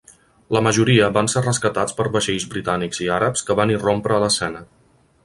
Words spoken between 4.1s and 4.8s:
a l'escena.